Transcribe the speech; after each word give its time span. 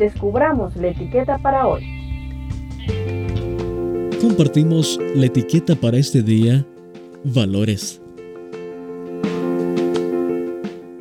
descubramos 0.00 0.74
la 0.76 0.88
etiqueta 0.88 1.38
para 1.38 1.68
hoy. 1.68 1.84
Compartimos 4.20 4.98
la 5.14 5.26
etiqueta 5.26 5.76
para 5.76 5.98
este 5.98 6.22
día, 6.22 6.66
valores. 7.22 8.00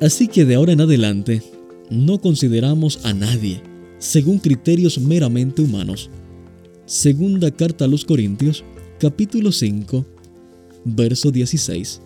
Así 0.00 0.28
que 0.28 0.44
de 0.44 0.54
ahora 0.54 0.72
en 0.72 0.80
adelante, 0.80 1.42
no 1.90 2.18
consideramos 2.18 3.04
a 3.04 3.12
nadie 3.12 3.60
según 3.98 4.38
criterios 4.38 4.98
meramente 4.98 5.62
humanos. 5.62 6.08
Segunda 6.86 7.50
carta 7.50 7.86
a 7.86 7.88
los 7.88 8.04
Corintios, 8.04 8.64
capítulo 9.00 9.50
5, 9.50 10.04
verso 10.84 11.32
16. 11.32 12.00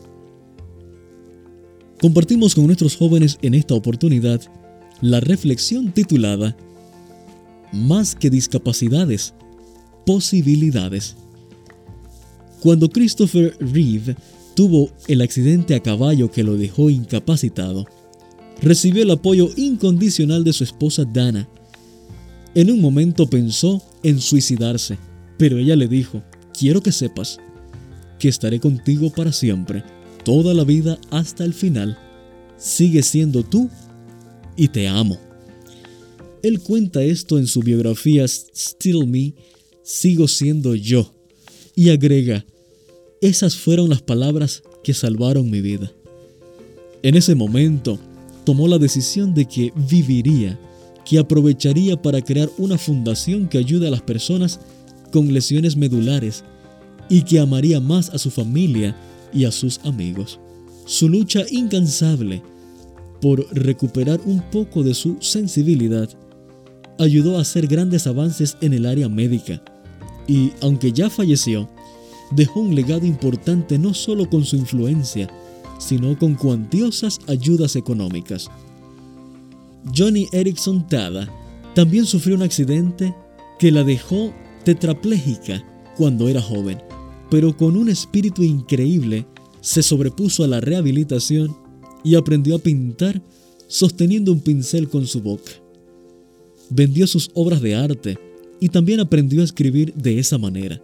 Compartimos 2.01 2.55
con 2.55 2.67
nuestros 2.67 2.97
jóvenes 2.97 3.39
en 3.43 3.55
esta 3.55 3.75
oportunidad 3.75 4.41
la 5.01 5.21
reflexión 5.21 5.93
titulada 5.93 6.57
Más 7.73 8.15
que 8.15 8.31
discapacidades, 8.31 9.35
posibilidades. 10.07 11.17
Cuando 12.61 12.89
Christopher 12.89 13.57
Reeve 13.61 14.17
tuvo 14.55 14.91
el 15.07 15.21
accidente 15.21 15.75
a 15.75 15.81
caballo 15.81 16.31
que 16.31 16.43
lo 16.43 16.57
dejó 16.57 16.91
incapacitado, 16.91 17.87
recibió 18.61 19.03
el 19.03 19.11
apoyo 19.11 19.51
incondicional 19.57 20.45
de 20.45 20.53
su 20.53 20.65
esposa 20.65 21.05
Dana. 21.05 21.49
En 22.55 22.71
un 22.71 22.81
momento 22.81 23.29
pensó 23.29 23.83
en 24.03 24.21
suicidarse, 24.21 24.99
pero 25.37 25.59
ella 25.59 25.77
le 25.77 25.87
dijo, 25.87 26.23
quiero 26.59 26.83
que 26.83 26.91
sepas 26.91 27.39
que 28.19 28.29
estaré 28.29 28.59
contigo 28.59 29.11
para 29.11 29.33
siempre, 29.33 29.85
toda 30.25 30.55
la 30.55 30.65
vida 30.65 30.99
hasta 31.11 31.45
el 31.45 31.55
final. 31.55 31.97
Sigue 32.57 33.03
siendo 33.03 33.45
tú 33.45 33.71
y 34.57 34.69
te 34.69 34.89
amo. 34.89 35.19
Él 36.43 36.61
cuenta 36.61 37.03
esto 37.03 37.39
en 37.39 37.47
su 37.47 37.61
biografía 37.61 38.27
Still 38.27 39.07
Me, 39.07 39.35
Sigo 39.83 40.29
siendo 40.29 40.75
yo, 40.75 41.15
y 41.75 41.89
agrega, 41.89 42.45
esas 43.21 43.57
fueron 43.57 43.89
las 43.89 44.03
palabras 44.03 44.63
que 44.85 44.93
salvaron 44.93 45.51
mi 45.51 45.61
vida. 45.61 45.91
En 47.03 47.15
ese 47.15 47.35
momento, 47.35 47.99
tomó 48.45 48.69
la 48.69 48.79
decisión 48.79 49.35
de 49.35 49.47
que 49.47 49.73
viviría, 49.89 50.59
que 51.05 51.19
aprovecharía 51.19 52.01
para 52.01 52.21
crear 52.21 52.51
una 52.59 52.77
fundación 52.77 53.49
que 53.49 53.59
ayude 53.59 53.89
a 53.89 53.91
las 53.91 54.03
personas 54.03 54.61
con 55.11 55.33
lesiones 55.33 55.77
medulares 55.77 56.45
y 57.09 57.23
que 57.23 57.41
amaría 57.41 57.81
más 57.81 58.11
a 58.11 58.19
su 58.19 58.31
familia 58.31 58.95
y 59.33 59.45
a 59.47 59.53
sus 59.53 59.81
amigos. 59.85 60.39
Su 60.85 61.09
lucha 61.09 61.45
incansable 61.51 62.43
por 63.21 63.47
recuperar 63.57 64.21
un 64.27 64.43
poco 64.51 64.83
de 64.83 64.95
su 64.95 65.17
sensibilidad 65.21 66.09
ayudó 66.99 67.39
a 67.39 67.43
hacer 67.43 67.67
grandes 67.67 68.07
avances 68.07 68.57
en 68.61 68.73
el 68.73 68.87
área 68.87 69.09
médica 69.09 69.63
y, 70.27 70.53
aunque 70.61 70.93
ya 70.93 71.11
falleció, 71.11 71.69
dejó 72.31 72.61
un 72.61 72.75
legado 72.75 73.07
importante 73.07 73.79
no 73.79 73.95
solo 73.95 74.29
con 74.29 74.45
su 74.45 74.57
influencia, 74.57 75.29
sino 75.79 76.19
con 76.19 76.35
cuantiosas 76.35 77.19
ayudas 77.27 77.77
económicas. 77.77 78.51
Johnny 79.97 80.27
Erickson 80.33 80.87
Tada 80.87 81.29
también 81.75 82.05
sufrió 82.05 82.37
un 82.37 82.43
accidente 82.43 83.15
que 83.59 83.71
la 83.71 83.85
dejó 83.85 84.33
tetrapléjica 84.65 85.65
cuando 85.97 86.29
era 86.29 86.43
joven 86.43 86.79
pero 87.31 87.57
con 87.57 87.77
un 87.77 87.89
espíritu 87.89 88.43
increíble 88.43 89.27
se 89.61 89.83
sobrepuso 89.83 90.45
a 90.45 90.49
la 90.49 90.61
rehabilitación 90.61 91.57
y 92.05 92.15
aprendió 92.15 92.57
a 92.57 92.59
pintar 92.59 93.23
sosteniendo 93.67 94.33
un 94.33 94.41
pincel 94.41 94.89
con 94.89 95.07
su 95.07 95.21
boca. 95.21 95.51
Vendió 96.71 97.07
sus 97.07 97.31
obras 97.35 97.61
de 97.61 97.75
arte 97.75 98.19
y 98.61 98.69
también 98.69 99.01
aprendió 99.01 99.41
a 99.41 99.45
escribir 99.45 99.95
de 99.95 100.19
esa 100.19 100.39
manera. 100.39 100.81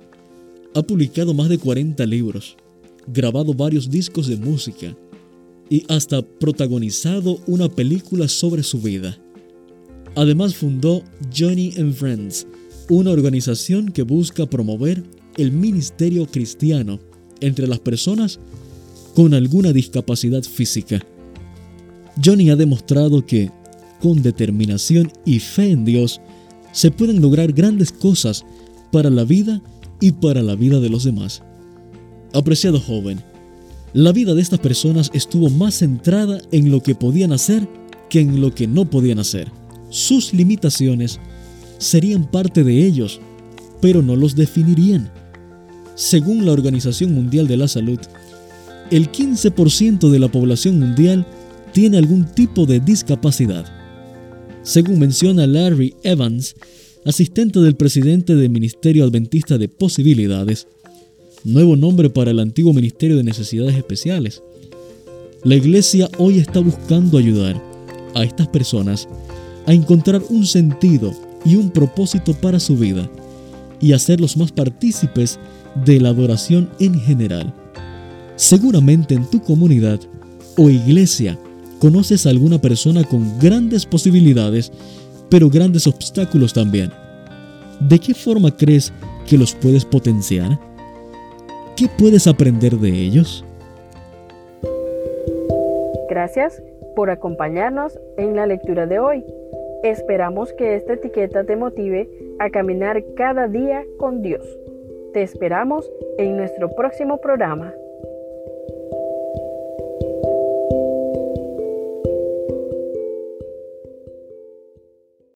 Ha 0.74 0.82
publicado 0.82 1.34
más 1.34 1.48
de 1.48 1.58
40 1.58 2.04
libros, 2.06 2.56
grabado 3.06 3.54
varios 3.54 3.90
discos 3.90 4.26
de 4.26 4.36
música 4.36 4.96
y 5.68 5.84
hasta 5.88 6.22
protagonizado 6.22 7.38
una 7.46 7.68
película 7.68 8.28
sobre 8.28 8.62
su 8.62 8.80
vida. 8.80 9.18
Además 10.16 10.54
fundó 10.54 11.02
Johnny 11.36 11.72
and 11.78 11.94
Friends, 11.94 12.46
una 12.88 13.10
organización 13.10 13.90
que 13.90 14.02
busca 14.02 14.46
promover 14.46 15.02
el 15.36 15.52
ministerio 15.52 16.26
cristiano 16.26 17.00
entre 17.40 17.66
las 17.66 17.80
personas 17.80 18.38
con 19.14 19.34
alguna 19.34 19.72
discapacidad 19.72 20.42
física. 20.42 21.04
Johnny 22.22 22.50
ha 22.50 22.56
demostrado 22.56 23.24
que, 23.24 23.50
con 24.04 24.20
determinación 24.20 25.10
y 25.24 25.38
fe 25.38 25.70
en 25.70 25.86
Dios, 25.86 26.20
se 26.72 26.90
pueden 26.90 27.22
lograr 27.22 27.54
grandes 27.54 27.90
cosas 27.90 28.44
para 28.92 29.08
la 29.08 29.24
vida 29.24 29.62
y 29.98 30.12
para 30.12 30.42
la 30.42 30.56
vida 30.56 30.78
de 30.78 30.90
los 30.90 31.04
demás. 31.04 31.42
Apreciado 32.34 32.78
joven, 32.78 33.22
la 33.94 34.12
vida 34.12 34.34
de 34.34 34.42
estas 34.42 34.60
personas 34.60 35.10
estuvo 35.14 35.48
más 35.48 35.76
centrada 35.76 36.38
en 36.52 36.70
lo 36.70 36.82
que 36.82 36.94
podían 36.94 37.32
hacer 37.32 37.66
que 38.10 38.20
en 38.20 38.42
lo 38.42 38.54
que 38.54 38.66
no 38.66 38.84
podían 38.84 39.20
hacer. 39.20 39.50
Sus 39.88 40.34
limitaciones 40.34 41.18
serían 41.78 42.30
parte 42.30 42.62
de 42.62 42.84
ellos, 42.84 43.22
pero 43.80 44.02
no 44.02 44.16
los 44.16 44.36
definirían. 44.36 45.10
Según 45.94 46.44
la 46.44 46.52
Organización 46.52 47.14
Mundial 47.14 47.48
de 47.48 47.56
la 47.56 47.68
Salud, 47.68 48.00
el 48.90 49.10
15% 49.10 50.10
de 50.10 50.18
la 50.18 50.28
población 50.28 50.78
mundial 50.78 51.26
tiene 51.72 51.96
algún 51.96 52.26
tipo 52.26 52.66
de 52.66 52.80
discapacidad. 52.80 53.83
Según 54.64 54.98
menciona 54.98 55.46
Larry 55.46 55.94
Evans, 56.04 56.56
asistente 57.04 57.60
del 57.60 57.76
presidente 57.76 58.34
del 58.34 58.48
Ministerio 58.48 59.04
Adventista 59.04 59.58
de 59.58 59.68
Posibilidades, 59.68 60.66
nuevo 61.44 61.76
nombre 61.76 62.08
para 62.08 62.30
el 62.30 62.40
antiguo 62.40 62.72
Ministerio 62.72 63.18
de 63.18 63.24
Necesidades 63.24 63.76
Especiales. 63.76 64.42
La 65.42 65.54
iglesia 65.54 66.08
hoy 66.16 66.38
está 66.38 66.60
buscando 66.60 67.18
ayudar 67.18 67.62
a 68.14 68.24
estas 68.24 68.48
personas 68.48 69.06
a 69.66 69.74
encontrar 69.74 70.22
un 70.30 70.46
sentido 70.46 71.12
y 71.44 71.56
un 71.56 71.70
propósito 71.70 72.32
para 72.32 72.58
su 72.58 72.74
vida 72.74 73.10
y 73.82 73.92
hacerlos 73.92 74.38
más 74.38 74.50
partícipes 74.50 75.38
de 75.84 76.00
la 76.00 76.08
adoración 76.08 76.70
en 76.80 76.98
general. 76.98 77.52
Seguramente 78.36 79.14
en 79.14 79.28
tu 79.28 79.42
comunidad 79.42 80.00
o 80.56 80.70
iglesia 80.70 81.38
conoces 81.84 82.24
a 82.24 82.30
alguna 82.30 82.58
persona 82.58 83.04
con 83.04 83.38
grandes 83.38 83.84
posibilidades, 83.84 84.72
pero 85.28 85.50
grandes 85.50 85.86
obstáculos 85.86 86.54
también. 86.54 86.90
¿De 87.78 87.98
qué 87.98 88.14
forma 88.14 88.56
crees 88.56 88.90
que 89.28 89.36
los 89.36 89.54
puedes 89.54 89.84
potenciar? 89.84 90.58
¿Qué 91.76 91.86
puedes 91.98 92.26
aprender 92.26 92.72
de 92.76 92.88
ellos? 92.88 93.44
Gracias 96.08 96.62
por 96.96 97.10
acompañarnos 97.10 97.98
en 98.16 98.34
la 98.34 98.46
lectura 98.46 98.86
de 98.86 98.98
hoy. 98.98 99.22
Esperamos 99.82 100.54
que 100.54 100.76
esta 100.76 100.94
etiqueta 100.94 101.44
te 101.44 101.54
motive 101.54 102.08
a 102.38 102.48
caminar 102.48 103.04
cada 103.14 103.46
día 103.46 103.84
con 103.98 104.22
Dios. 104.22 104.40
Te 105.12 105.22
esperamos 105.22 105.86
en 106.16 106.38
nuestro 106.38 106.74
próximo 106.74 107.18
programa. 107.18 107.74